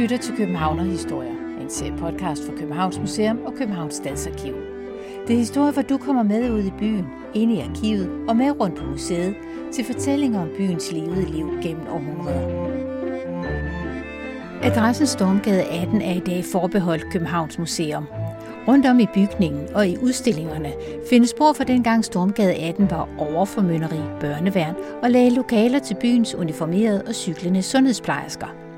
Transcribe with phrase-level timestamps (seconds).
[0.00, 4.54] lytter til Københavner Historier, en serie podcast fra Københavns Museum og Københavns Stadsarkiv.
[5.26, 8.60] Det er historier, hvor du kommer med ud i byen, ind i arkivet og med
[8.60, 9.34] rundt på museet
[9.72, 12.70] til fortællinger om byens levede liv gennem århundreder.
[14.62, 18.06] Adressen Stormgade 18 er i dag forbeholdt Københavns Museum.
[18.68, 20.72] Rundt om i bygningen og i udstillingerne
[21.10, 27.02] findes spor fra dengang Stormgade 18 var overformynderi, børneværn og lagde lokaler til byens uniformerede
[27.06, 28.46] og cyklende sundhedsplejersker–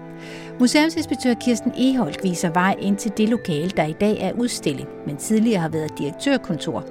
[0.61, 5.17] Museumsinspektør Kirsten Eholt viser vej ind til det lokale, der i dag er udstilling, men
[5.17, 6.85] tidligere har været direktørkontor.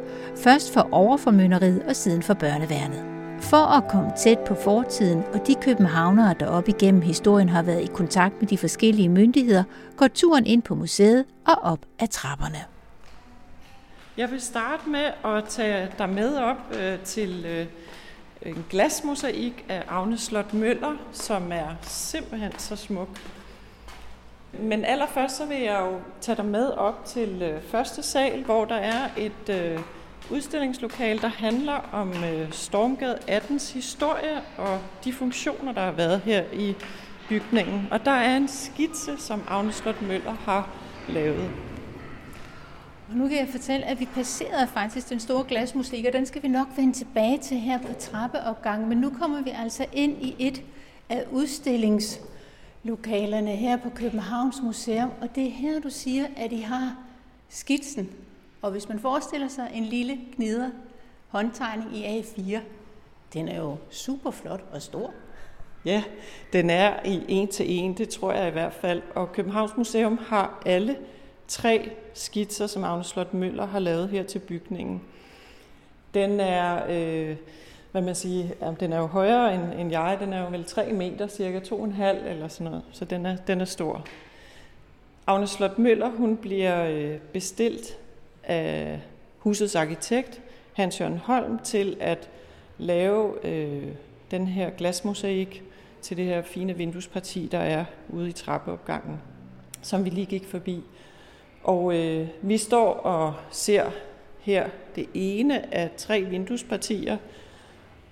[0.43, 3.03] Først for overformynderiet og siden for børneværnet.
[3.41, 7.83] For at komme tæt på fortiden og de københavnere, der op igennem historien har været
[7.83, 9.63] i kontakt med de forskellige myndigheder,
[9.97, 12.59] går turen ind på museet og op ad trapperne.
[14.17, 17.65] Jeg vil starte med at tage dig med op øh, til øh,
[18.41, 23.09] en glasmosaik af Agnes Slot Møller, som er simpelthen så smuk.
[24.59, 28.65] Men allerførst så vil jeg jo tage dig med op til øh, første sal, hvor
[28.65, 29.79] der er et øh,
[30.31, 36.43] udstillingslokal, der handler om øh, Stormgade 18's historie og de funktioner, der har været her
[36.53, 36.75] i
[37.29, 37.87] bygningen.
[37.91, 40.69] Og der er en skitse, som Agnes Slot Møller har
[41.09, 41.49] lavet.
[43.09, 46.43] Og nu kan jeg fortælle, at vi passerede faktisk den store glasmusik, og den skal
[46.43, 48.89] vi nok vende tilbage til her på trappeopgangen.
[48.89, 50.61] Men nu kommer vi altså ind i et
[51.09, 52.21] af udstillings
[52.83, 56.95] lokalerne her på Københavns Museum, og det er her, du siger, at I har
[57.49, 58.09] skitsen.
[58.61, 60.69] Og hvis man forestiller sig en lille gnider
[61.27, 62.59] håndtegning i A4,
[63.33, 65.13] den er jo super flot og stor.
[65.85, 66.03] Ja,
[66.53, 69.01] den er i en til en, det tror jeg i hvert fald.
[69.15, 70.97] Og Københavns Museum har alle
[71.47, 75.01] tre skitser, som Agnes Slot Møller har lavet her til bygningen.
[76.13, 77.35] Den er øh,
[77.91, 80.93] hvad man siger, den er jo højere end, end jeg, den er jo vel 3
[80.93, 84.05] meter, cirka 2,5 eller sådan noget, så den er, den er stor.
[85.27, 87.97] Agnes Slot Møller, hun bliver øh, bestilt
[88.43, 88.99] af
[89.37, 90.41] husets arkitekt,
[90.73, 92.29] Hans Jørgen Holm, til at
[92.77, 93.87] lave øh,
[94.31, 95.63] den her glasmosaik
[96.01, 99.21] til det her fine vinduesparti, der er ude i trappeopgangen,
[99.81, 100.83] som vi lige gik forbi.
[101.63, 103.91] Og øh, vi står og ser
[104.39, 107.17] her det ene af tre vinduespartier,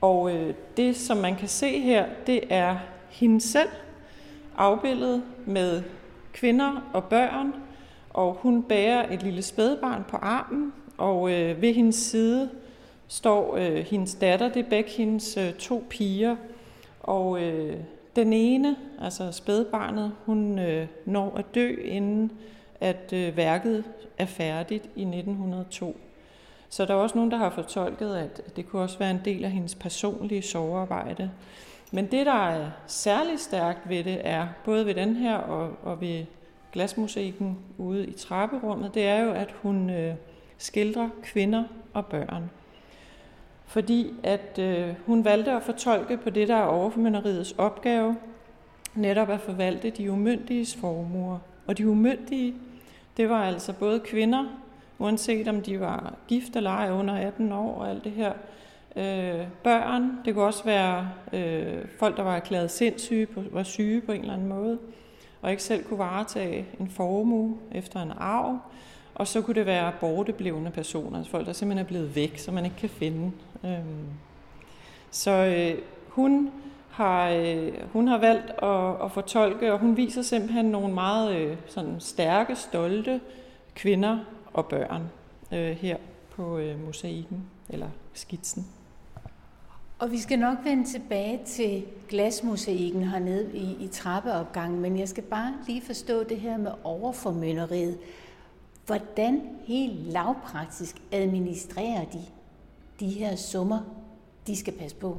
[0.02, 2.78] og øh, det, som man kan se her, det er
[3.10, 3.70] hende selv
[4.58, 5.84] afbildet med
[6.34, 7.54] kvinder og børn,
[8.10, 12.50] og hun bærer et lille spædbarn på armen, og øh, ved hendes side
[13.08, 16.36] står øh, hendes datter, det er begge hendes øh, to piger,
[17.00, 17.78] og øh,
[18.16, 22.32] den ene, altså spædbarnet, hun øh, når at dø, inden
[22.82, 23.84] at øh, værket
[24.18, 25.98] er færdigt i 1902.
[26.70, 29.46] Så der er også nogen, der har fortolket, at det kunne også være en del
[29.46, 31.32] af hendes personlige sovearbejde.
[31.92, 36.02] Men det, der er særlig stærkt ved det, er både ved den her og, og
[36.02, 36.26] ved
[36.72, 40.16] glasmusikken ude i trapperummet, det er jo, at hun øh,
[40.58, 41.64] skildrer kvinder
[41.94, 42.50] og børn.
[43.66, 48.16] Fordi at øh, hun valgte at fortolke på det, der er overformynderiets opgave,
[48.96, 51.40] netop at forvalte de umyndiges formuer.
[51.68, 52.56] Og de umyndige,
[53.18, 54.46] det var altså både kvinder
[55.00, 58.34] uanset om de var gift eller ej under 18 år og alt det her.
[58.96, 64.12] Øh, børn, det kunne også være øh, folk, der var erklæret sindssyge, var syge på
[64.12, 64.78] en eller anden måde,
[65.42, 68.60] og ikke selv kunne varetage en formue efter en arv.
[69.16, 72.54] Og så kunne det være borteblevende personer, altså folk, der simpelthen er blevet væk, som
[72.54, 73.32] man ikke kan finde.
[73.66, 73.80] Øh,
[75.12, 76.52] så øh, hun
[76.90, 81.58] har, øh, hun har valgt at, at fortolke, og hun viser simpelthen nogle meget øh,
[81.68, 83.20] sådan stærke, stolte
[83.76, 84.18] kvinder,
[84.60, 85.04] og børn
[85.54, 85.98] øh, her
[86.36, 88.68] på øh, mosaikken eller skitsen.
[90.00, 95.24] Og vi skal nok vende tilbage til glasmosaikken hernede i, i trappeopgangen, men jeg skal
[95.24, 97.98] bare lige forstå det her med overformynderiet.
[98.86, 102.22] Hvordan helt lavpraktisk administrerer de
[103.00, 103.80] de her summer,
[104.48, 105.18] de skal passe på?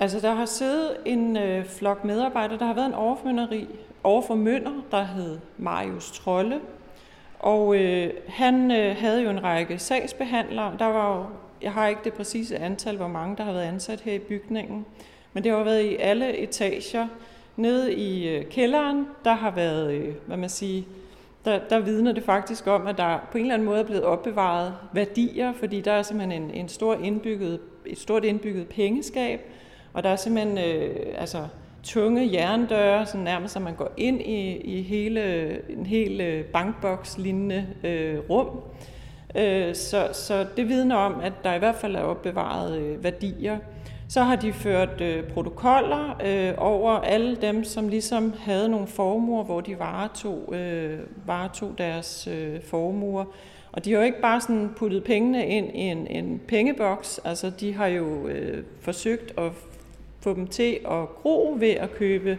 [0.00, 3.68] Altså, der har siddet en øh, flok medarbejdere, der har været en overformynderi,
[4.04, 6.60] overformynder, der hed Marius Trolle,
[7.42, 10.76] og øh, han øh, havde jo en række sagsbehandlere.
[10.78, 11.24] Der var jo,
[11.62, 14.86] jeg har ikke det præcise antal, hvor mange der har været ansat her i bygningen,
[15.32, 17.08] men det har været i alle etager.
[17.56, 20.82] Nede i øh, kælderen, der har været, øh, hvad man siger,
[21.44, 24.04] der, der vidner det faktisk om, at der på en eller anden måde er blevet
[24.04, 29.40] opbevaret værdier, fordi der er simpelthen en, en stor indbygget, et stort indbygget pengeskab,
[29.92, 31.46] og der er simpelthen øh, altså,
[31.82, 37.66] tunge jerndøre, så nærmest at man går ind i, i hele, en hel øh, bankboks-lignende
[37.84, 38.48] øh, rum.
[39.34, 43.58] Øh, så, så det vidner om, at der i hvert fald er opbevaret øh, værdier.
[44.08, 49.44] Så har de ført øh, protokoller øh, over alle dem, som ligesom havde nogle formuer,
[49.44, 53.24] hvor de varetog, øh, varetog deres øh, formuer.
[53.72, 57.50] Og de har jo ikke bare sådan puttet pengene ind i en, en pengeboks, altså
[57.50, 59.52] de har jo øh, forsøgt at
[60.22, 62.38] få dem til at gro ved at købe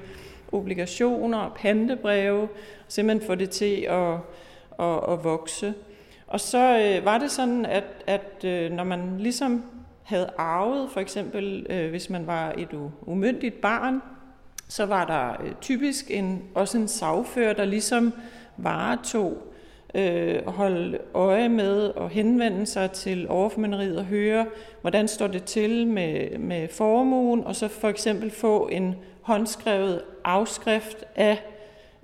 [0.52, 2.48] obligationer og pantebreve,
[2.88, 4.14] simpelthen få det til at,
[4.80, 5.74] at, at vokse.
[6.28, 9.64] Og så øh, var det sådan, at, at øh, når man ligesom
[10.04, 14.02] havde arvet, for eksempel øh, hvis man var et umyndigt barn,
[14.68, 18.14] så var der øh, typisk en, også en sagfører, der ligesom
[18.58, 19.53] varetog
[19.94, 24.46] øh, holde øje med og henvende sig til overformynderiet og høre,
[24.82, 31.06] hvordan står det til med, med formuen, og så for eksempel få en håndskrevet afskrift
[31.16, 31.44] af,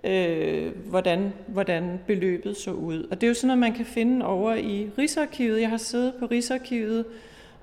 [0.03, 3.07] øh, hvordan, hvordan beløbet så ud.
[3.11, 5.61] Og det er jo sådan noget, man kan finde over i Rigsarkivet.
[5.61, 7.05] Jeg har siddet på Rigsarkivet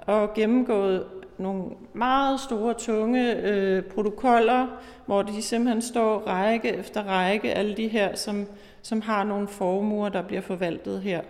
[0.00, 1.04] og gennemgået
[1.38, 4.66] nogle meget store, tunge øh, protokoller,
[5.06, 8.46] hvor de simpelthen står række efter række, alle de her, som,
[8.86, 11.20] som har nogle formuer, der bliver forvaltet her.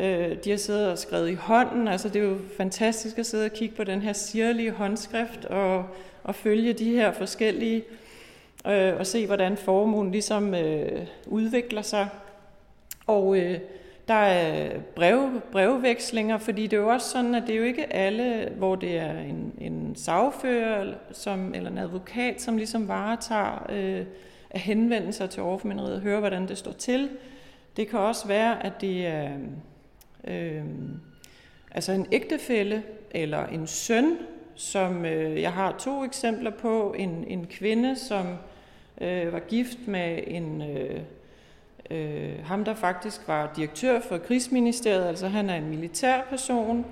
[0.00, 3.44] Øh, de har siddet og skrevet i hånden, altså det er jo fantastisk at sidde
[3.44, 5.84] og kigge på den her sirlige håndskrift og,
[6.24, 7.84] og følge de her forskellige,
[8.66, 12.08] øh, og se hvordan formuen ligesom øh, udvikler sig.
[13.06, 13.58] Og øh,
[14.08, 17.92] der er brev, brevvekslinger, fordi det er jo også sådan, at det er jo ikke
[17.92, 24.06] alle, hvor det er en, en sagfører som, eller en advokat, som ligesom varetager øh,
[24.54, 27.10] at henvende sig til overformynderiet og høre, hvordan det står til.
[27.76, 29.30] Det kan også være, at det er
[30.24, 30.64] øh, øh,
[31.70, 34.18] altså en ægtefælle eller en søn,
[34.54, 36.94] som øh, jeg har to eksempler på.
[36.98, 38.26] En, en kvinde, som
[39.00, 40.62] øh, var gift med en...
[40.62, 41.00] Øh,
[41.90, 46.86] øh, ham, der faktisk var direktør for krigsministeriet, altså han er en militær person,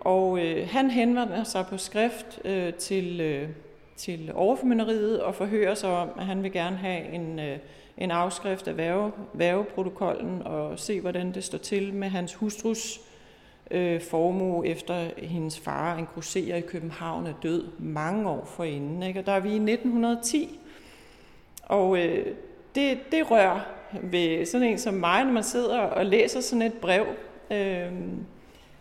[0.00, 3.48] og øh, han henvender sig på skrift øh, til, øh,
[3.96, 7.58] til overformynderiet og forhører sig om, at han vil gerne have en, øh,
[7.98, 13.00] en afskrift af værve, værveprotokollen og se, hvordan det står til med hans hustrus
[13.70, 19.02] øh, formue efter hendes far, en grosserer i København, er død mange år forinden.
[19.02, 19.20] Ikke?
[19.20, 20.60] Og der er vi i 1910,
[21.62, 22.26] og øh,
[22.74, 23.60] det, det rører
[24.02, 27.06] ved sådan en som mig, når man sidder og læser sådan et brev,
[27.50, 27.92] øh,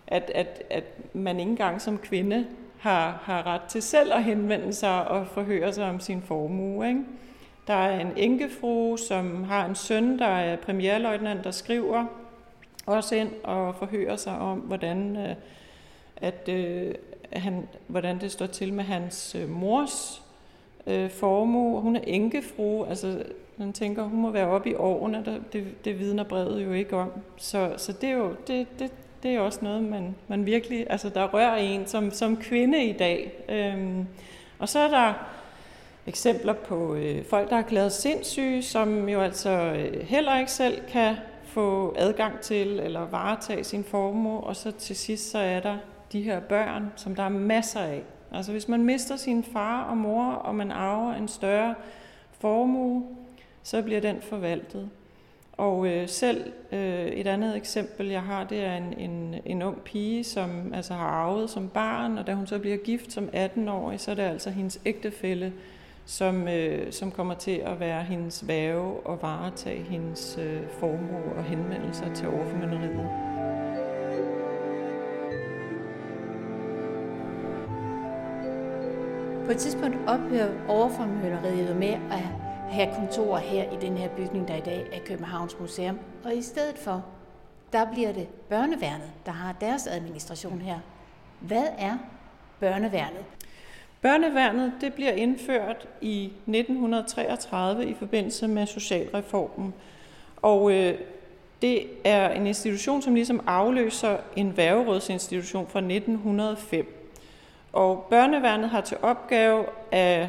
[0.07, 2.45] at, at, at man ikke engang som kvinde
[2.81, 6.87] har, har ret til selv at henvende sig og forhøre sig om sin formue.
[6.87, 7.01] Ikke?
[7.67, 12.05] Der er en enkefru, som har en søn, der er premierløjtnant, der skriver
[12.85, 15.35] også ind og forhører sig om, hvordan, øh,
[16.17, 16.95] at, øh,
[17.33, 20.23] han, hvordan det står til med hans øh, mors
[20.87, 21.81] øh, formue.
[21.81, 23.23] Hun er enkefru, altså
[23.57, 26.95] man tænker, hun må være oppe i årene, der, det, det vidner brevet jo ikke
[26.95, 27.11] om.
[27.37, 28.91] Så, så det er jo det, det,
[29.23, 32.93] det er også noget, man, man virkelig, altså der rører en som, som kvinde i
[32.93, 33.31] dag.
[33.49, 34.07] Øhm,
[34.59, 35.13] og så er der
[36.07, 40.81] eksempler på øh, folk, der har glædet sindssyge, som jo altså øh, heller ikke selv
[40.87, 44.39] kan få adgang til eller varetage sin formue.
[44.39, 45.77] Og så til sidst så er der
[46.11, 48.03] de her børn, som der er masser af.
[48.31, 51.75] Altså hvis man mister sin far og mor, og man arver en større
[52.39, 53.03] formue,
[53.63, 54.89] så bliver den forvaltet.
[55.57, 59.81] Og øh, selv øh, et andet eksempel, jeg har, det er en, en, en ung
[59.81, 63.99] pige, som altså har arvet som barn, og da hun så bliver gift som 18-årig,
[63.99, 65.53] så er det altså hendes ægtefælle,
[66.05, 71.43] som, øh, som kommer til at være hendes værve og varetage hendes øh, formue og
[71.43, 73.09] henvendelser til overformynderiet.
[79.45, 84.55] På et tidspunkt ophører overformynderiet med at have kontor her i den her bygning, der
[84.55, 85.99] i dag er Københavns Museum.
[86.23, 87.05] Og i stedet for,
[87.73, 90.79] der bliver det børneværnet, der har deres administration her.
[91.39, 91.97] Hvad er
[92.59, 93.25] børneværnet?
[94.01, 99.73] Børneværnet det bliver indført i 1933 i forbindelse med socialreformen.
[100.41, 100.97] Og øh,
[101.61, 106.97] det er en institution, som ligesom afløser en værgerådsinstitution fra 1905.
[107.73, 110.27] Og børneværnet har til opgave at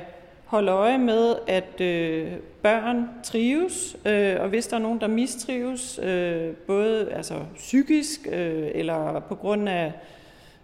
[0.52, 2.32] holde øje med, at øh,
[2.62, 8.70] børn trives, øh, og hvis der er nogen, der mistrives, øh, både altså, psykisk øh,
[8.74, 9.92] eller på grund af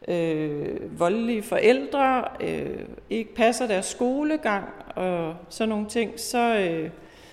[0.08, 2.78] øh, voldelige forældre, øh,
[3.10, 4.64] ikke passer deres skolegang
[4.96, 6.90] og sådan nogle ting, så øh,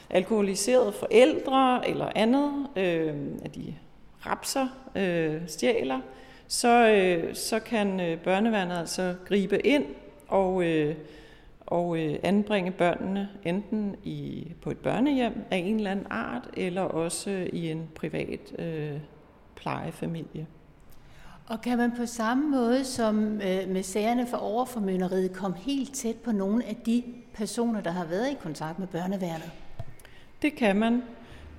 [0.10, 3.14] alkoholiserede forældre eller andet, øh,
[3.46, 3.74] at de
[4.26, 6.00] rapser, øh, stjæler,
[6.48, 9.86] så, øh, så kan øh, børneværnet altså gribe ind
[10.28, 10.96] og øh,
[11.68, 16.82] og øh, anbringe børnene enten i, på et børnehjem af en eller anden art, eller
[16.82, 19.00] også i en privat øh,
[19.56, 20.48] plejefamilie.
[21.48, 26.16] Og kan man på samme måde som øh, med sagerne for overformynderiet komme helt tæt
[26.16, 27.04] på nogle af de
[27.34, 29.52] personer, der har været i kontakt med børneværnet?
[30.42, 31.04] Det kan man.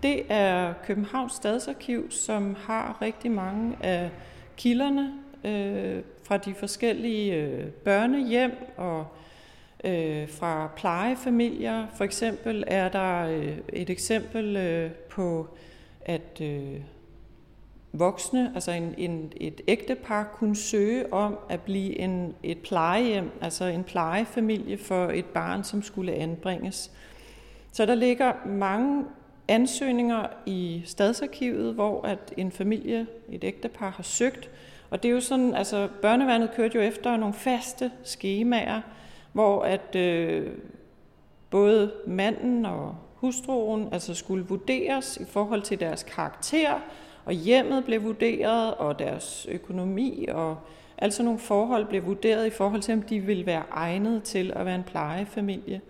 [0.02, 4.10] Det er Københavns Stadsarkiv, som har rigtig mange af
[4.56, 5.12] kilderne
[5.44, 9.06] øh, fra de forskellige øh, børnehjem og
[9.86, 11.86] øh, fra plejefamilier.
[11.94, 15.48] For eksempel er der øh, et eksempel øh, på,
[16.04, 16.80] at øh,
[17.92, 23.64] voksne, altså en, en, et ægtepar, kunne søge om at blive en, et plejehjem, altså
[23.64, 26.90] en plejefamilie for et barn, som skulle anbringes.
[27.72, 29.04] Så der ligger mange
[29.48, 34.50] ansøgninger i stadsarkivet, hvor at en familie, et ægtepar har søgt.
[34.90, 38.80] Og det er jo sådan, altså børneværnet kørte jo efter nogle faste skemaer,
[39.36, 40.52] hvor at øh,
[41.50, 46.74] både manden og hustruen altså skulle vurderes i forhold til deres karakter,
[47.24, 50.56] og hjemmet blev vurderet, og deres økonomi, og
[50.98, 54.66] altså nogle forhold blev vurderet i forhold til, om de ville være egnet til at
[54.66, 55.80] være en plejefamilie.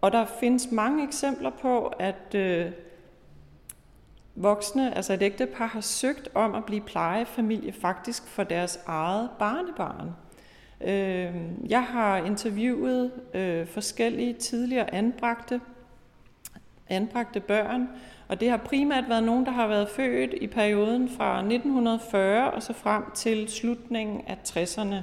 [0.00, 2.70] Og der findes mange eksempler på, at øh,
[4.34, 10.10] voksne, altså et ægtepar, har søgt om at blive plejefamilie faktisk for deres eget barnebarn.
[10.80, 11.34] Øh,
[11.68, 15.60] jeg har interviewet øh, forskellige tidligere anbragte,
[16.88, 17.88] anbragte børn,
[18.28, 22.62] og det har primært været nogen, der har været født i perioden fra 1940 og
[22.62, 24.96] så frem til slutningen af 60'erne.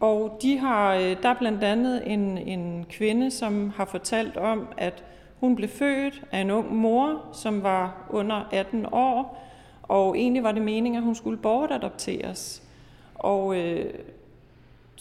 [0.00, 4.68] Og de har, øh, der er blandt andet en, en kvinde, som har fortalt om,
[4.76, 5.04] at
[5.40, 9.46] hun blev født af en ung mor, som var under 18 år,
[9.82, 12.62] og egentlig var det meningen, at hun skulle bortadopteres.
[13.14, 13.94] Og øh,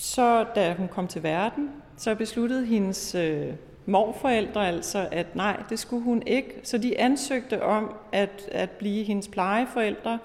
[0.01, 3.48] så da hun kom til verden, så besluttede hendes øh,
[3.86, 6.60] morforældre altså, at nej, det skulle hun ikke.
[6.63, 10.20] Så de ansøgte om at, at blive hendes plejeforældre.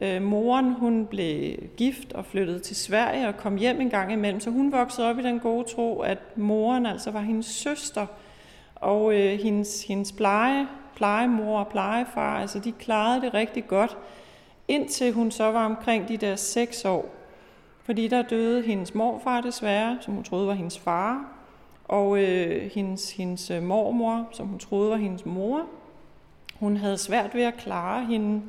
[0.00, 4.40] Øh, moren hun blev gift og flyttede til Sverige og kom hjem en gang imellem,
[4.40, 8.06] så hun voksede op i den gode tro, at moren altså var hendes søster.
[8.74, 10.66] Og øh, hendes, hendes pleje,
[10.96, 13.96] plejemor og plejefar, altså de klarede det rigtig godt,
[14.68, 17.21] indtil hun så var omkring de der seks år.
[17.84, 21.24] Fordi der døde hendes morfar desværre, som hun troede var hendes far,
[21.84, 25.62] og øh, hendes, hendes øh, mormor, som hun troede var hendes mor,
[26.54, 28.42] hun havde svært ved at klare hende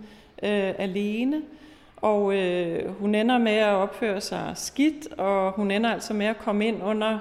[0.44, 1.42] øh, alene,
[1.98, 6.38] og øh, hun ender med at opføre sig skidt, og hun ender altså med at
[6.38, 7.20] komme ind under,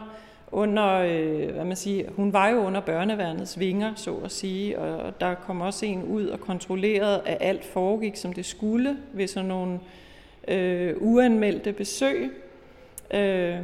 [0.52, 5.21] under øh, hvad man siger, hun var jo under børneværnets vinger, så at sige, og
[5.21, 9.49] der kom også en ud og kontrollerede, at alt foregik, som det skulle, ved sådan
[9.49, 9.81] nogle øh,
[10.49, 12.30] Øh, uanmeldte besøg.
[13.14, 13.58] Øh,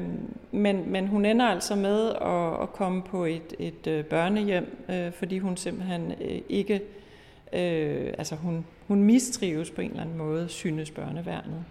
[0.51, 5.13] men, men hun ender altså med at, at komme på et, et øh, børnehjem, øh,
[5.13, 6.75] fordi hun simpelthen øh, ikke,
[7.53, 11.65] øh, altså hun, hun mistrives på en eller anden måde, synes børneværnet.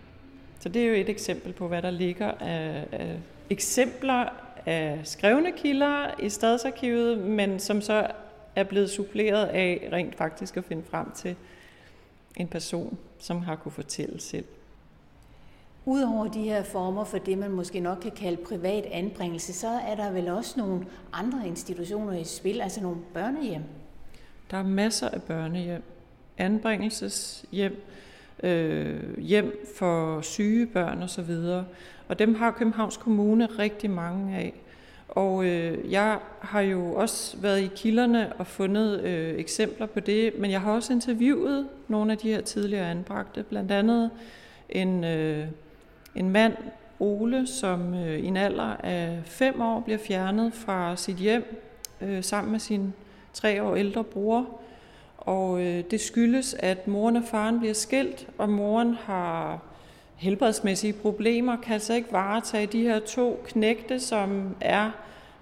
[0.60, 4.26] Så det er jo et eksempel på, hvad der ligger af, af eksempler
[4.66, 8.08] af skrevne kilder i stadsarkivet, men som så
[8.56, 11.36] er blevet suppleret af rent faktisk at finde frem til
[12.38, 14.46] en person, som har kunne fortælle selv.
[15.88, 19.96] Udover de her former for det, man måske nok kan kalde privat anbringelse, så er
[19.96, 23.62] der vel også nogle andre institutioner i spil, altså nogle børnehjem?
[24.51, 25.84] Der er masser af børnehjem.
[26.38, 27.82] Anbringelseshjem,
[28.44, 31.32] øh, hjem for syge børn osv.
[32.08, 34.53] Og dem har Københavns Kommune rigtig mange af.
[35.10, 40.34] Og øh, jeg har jo også været i kilderne og fundet øh, eksempler på det,
[40.39, 44.12] men jeg har også interviewet nogle af de her tidligere anbragte, blandt andet
[44.70, 45.48] en øh,
[46.18, 46.54] en mand,
[47.00, 51.64] Ole, som øh, i en alder af fem år bliver fjernet fra sit hjem
[52.02, 52.94] øh, sammen med sin
[53.34, 54.48] tre år ældre bror.
[55.18, 59.60] Og øh, det skyldes, at moren og faren bliver skilt, og moren har
[60.16, 64.92] helbredsmæssige problemer, kan altså ikke varetage de her to knægte, som er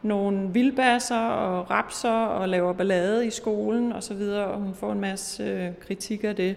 [0.01, 5.00] nogle vildbasser og rapser og laver ballade i skolen osv., og, og hun får en
[5.00, 6.55] masse øh, kritik af det.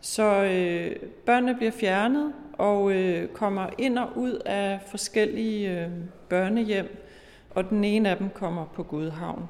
[0.00, 5.90] Så øh, børnene bliver fjernet, og øh, kommer ind og ud af forskellige øh,
[6.28, 7.02] børnehjem,
[7.50, 9.48] og den ene af dem kommer på Gudhavn.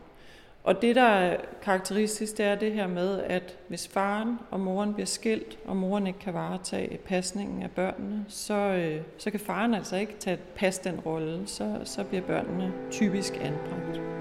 [0.65, 4.95] Og det, der er karakteristisk, det er det her med, at hvis faren og moren
[4.95, 9.75] bliver skilt, og moren ikke kan varetage pasningen af børnene, så, øh, så kan faren
[9.75, 14.15] altså ikke tage pas den rolle, så, så bliver børnene typisk anbragt.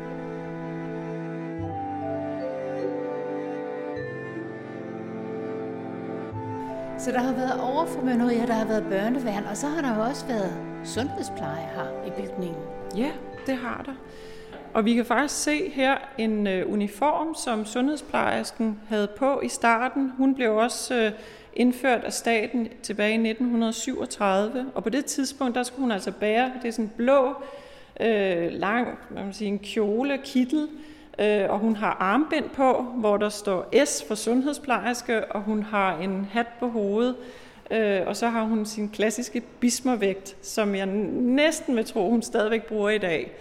[7.05, 10.25] Så der har været overformynderier, der har været børneværn, og så har der jo også
[10.25, 12.61] været sundhedspleje her i bygningen.
[12.97, 13.11] Ja,
[13.45, 13.93] det har der.
[14.73, 20.11] Og vi kan faktisk se her en øh, uniform, som sundhedsplejersken havde på i starten.
[20.17, 21.11] Hun blev også øh,
[21.53, 26.51] indført af staten tilbage i 1937, og på det tidspunkt, der skulle hun altså bære,
[26.61, 27.33] det er sådan blå,
[27.99, 30.67] øh, lang, man kan sige, en kjole, kittel,
[31.19, 35.97] øh, og hun har armbind på, hvor der står S for sundhedsplejerske, og hun har
[35.97, 37.15] en hat på hovedet,
[37.71, 42.63] øh, og så har hun sin klassiske bismervægt, som jeg næsten vil tro, hun stadigvæk
[42.63, 43.31] bruger i dag.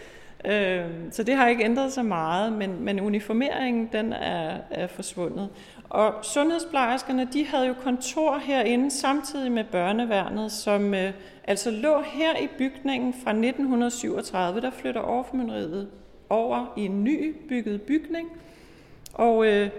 [0.44, 5.48] Øh, så det har ikke ændret sig meget, men, men uniformeringen den er, er forsvundet.
[5.90, 11.12] Og sundhedsplejerskerne de havde jo kontor herinde samtidig med børneværnet, som øh,
[11.44, 14.60] altså lå her i bygningen fra 1937.
[14.60, 15.88] Der flytter overformynderiet
[16.30, 18.28] over i en ny bygget bygning,
[19.14, 19.70] og øh,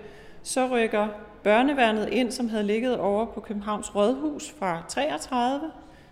[0.44, 1.08] så rykker
[1.44, 5.72] børneværnet ind, som havde ligget over på Københavns Rådhus fra 33.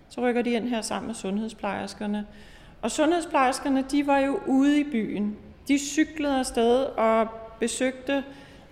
[0.09, 2.25] Så rykker de ind her sammen med sundhedsplejerskerne.
[2.81, 5.37] Og sundhedsplejerskerne, de var jo ude i byen.
[5.67, 7.27] De cyklede afsted og
[7.59, 8.23] besøgte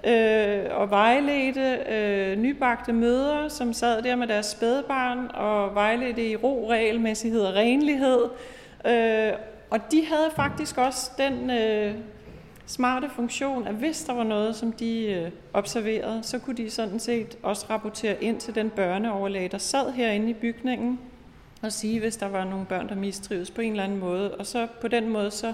[0.07, 6.35] øh, og vejledte øh, nybagte møder, som sad der med deres spædbarn og vejledte i
[6.35, 8.29] ro, regelmæssighed og renlighed.
[8.87, 9.33] Øh,
[9.71, 11.95] og de havde faktisk også den øh,
[12.65, 16.99] smarte funktion, at hvis der var noget, som de øh, observerede, så kunne de sådan
[16.99, 20.99] set også rapportere ind til den børneoverlæge, der sad herinde i bygningen,
[21.61, 24.35] og sige, hvis der var nogle børn, der mistrives på en eller anden måde.
[24.35, 25.53] Og så på den måde, så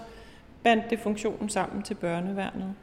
[0.63, 2.75] bandt det funktionen sammen til børneværnet.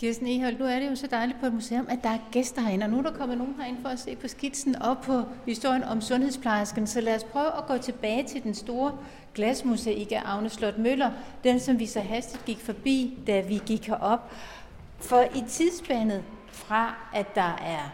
[0.00, 2.62] Kirsten Ehold, nu er det jo så dejligt på et museum, at der er gæster
[2.62, 5.22] herinde, og nu er der kommet nogen herind for at se på skitsen og på
[5.46, 6.86] historien om sundhedsplejersken.
[6.86, 8.92] Så lad os prøve at gå tilbage til den store
[9.34, 11.10] glasmosaik af Agne Slot Møller,
[11.44, 14.32] den som vi så hastigt gik forbi, da vi gik herop.
[14.98, 17.92] For i tidsspændet fra, at der er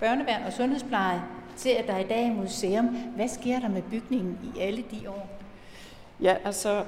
[0.00, 1.22] børneværn og sundhedspleje,
[1.56, 5.10] til at der i dag er museum, hvad sker der med bygningen i alle de
[5.10, 5.40] år?
[6.20, 6.84] Ja, altså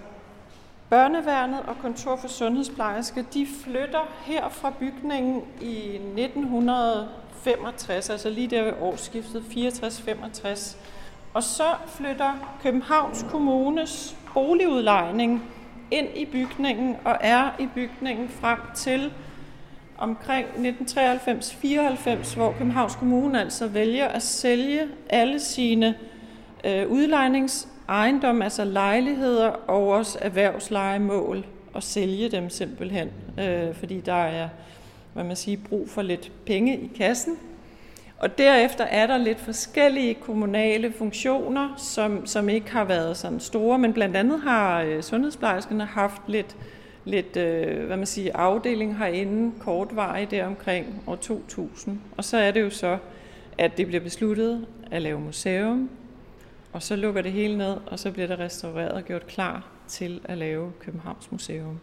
[0.91, 8.65] Børneværnet og Kontor for Sundhedsplejerske, de flytter her fra bygningen i 1965, altså lige der
[8.65, 10.77] ved årsskiftet 64-65.
[11.35, 15.43] Og så flytter Københavns Kommunes boligudlejning
[15.91, 19.13] ind i bygningen og er i bygningen frem til
[19.99, 25.95] omkring 1993-94, hvor Københavns Kommune altså vælger at sælge alle sine
[26.65, 34.13] øh, udlejnings ejendom, altså lejligheder og også erhvervslejemål, og sælge dem simpelthen, øh, fordi der
[34.13, 34.49] er,
[35.15, 37.37] hvad man siger, brug for lidt penge i kassen.
[38.19, 43.79] Og derefter er der lidt forskellige kommunale funktioner, som, som ikke har været sådan store,
[43.79, 46.57] men blandt andet har øh, sundhedsplejerskerne haft lidt,
[47.05, 52.01] lidt øh, hvad man siger, afdeling herinde kortvarigt der omkring år 2000.
[52.17, 52.99] Og så er det jo så,
[53.59, 55.91] at det bliver besluttet at lave museum,
[56.77, 60.21] og så lukker det hele ned, og så bliver det restaureret og gjort klar til
[60.25, 61.79] at lave Københavns Museum.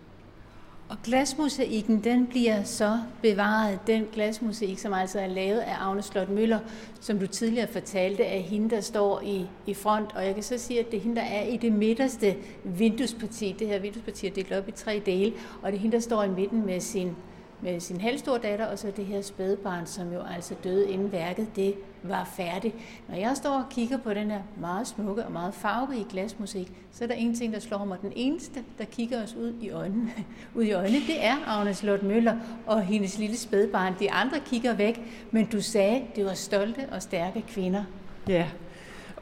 [0.90, 6.30] Og glasmosaikken, den bliver så bevaret, den glasmosaik, som altså er lavet af Agne Slot
[6.30, 6.60] Møller,
[7.02, 10.16] som du tidligere fortalte, er hende, der står i, i front.
[10.16, 13.56] Og jeg kan så sige, at det er hende, der er i det midterste vinduesparti.
[13.60, 16.24] Det her vinduesparti er delt op i tre dele, og det er hende, der står
[16.24, 17.16] i midten med sin
[17.64, 21.48] med sin halvstore datter, og så det her spædbarn, som jo altså døde inden værket
[21.56, 21.74] det
[22.04, 22.76] var færdigt.
[23.08, 27.04] Når jeg står og kigger på den her meget smukke og meget farverige glasmusik, så
[27.04, 27.98] er der en ting, der slår mig.
[28.02, 30.12] Den eneste, der kigger os ud i øjnene,
[30.56, 33.94] ud i øjnene det er Agnes Lort Møller og hendes lille spædbarn.
[34.00, 37.84] De andre kigger væk, men du sagde, det var stolte og stærke kvinder.
[38.28, 38.46] Ja,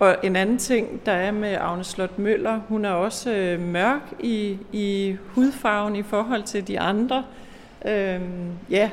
[0.02, 4.14] og en anden ting, der er med Agnes Slot Møller, hun er også øh, mørk
[4.20, 7.24] i, i hudfarven i forhold til de andre.
[7.86, 8.90] Øhm, ja,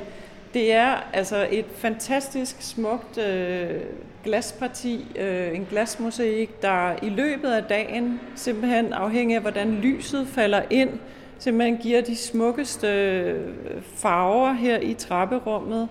[0.54, 3.80] det er altså et fantastisk smukt øh,
[4.24, 10.62] glasparti, øh, en glasmosaik, der i løbet af dagen, simpelthen afhængig af hvordan lyset falder
[10.70, 10.90] ind,
[11.38, 13.54] simpelthen giver de smukkeste øh,
[13.94, 15.88] farver her i trapperummet.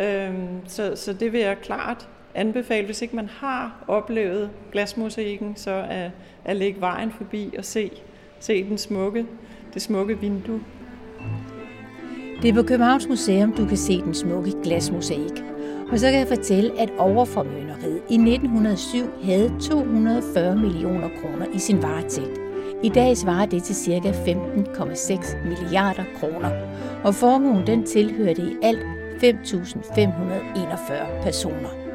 [0.00, 5.86] Øhm, så, så det vil jeg klart anbefale, hvis ikke man har oplevet glasmosaikken, så
[5.90, 6.10] at,
[6.44, 7.90] at lægge vejen forbi og se,
[8.40, 9.26] se den smukke,
[9.74, 10.60] det smukke vindue.
[12.42, 15.42] Det er på Københavns Museum, du kan se den smukke glasmosaik.
[15.92, 21.82] Og så kan jeg fortælle, at overformønneriet i 1907 havde 240 millioner kroner i sin
[21.82, 22.38] varetægt.
[22.82, 24.10] I dag svarer det til ca.
[24.10, 26.50] 15,6 milliarder kroner.
[27.04, 28.82] Og formuen den tilhørte i alt
[29.22, 31.87] 5.541 personer.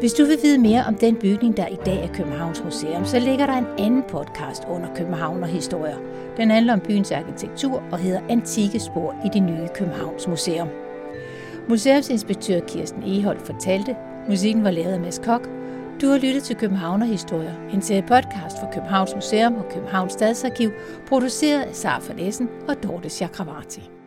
[0.00, 3.18] Hvis du vil vide mere om den bygning, der i dag er Københavns Museum, så
[3.18, 5.96] ligger der en anden podcast under København og Historier.
[6.36, 10.68] Den handler om byens arkitektur og hedder Antikke spor i det nye Københavns Museum.
[11.68, 13.96] Museumsinspektør Kirsten Ehold fortalte,
[14.28, 15.48] musikken var lavet af Mads Kok.
[16.00, 20.70] Du har lyttet til Københavner Historier, en serie podcast for Københavns Museum og Københavns Stadsarkiv,
[21.08, 23.99] produceret af Sara Essen og Dorte Chakravarti.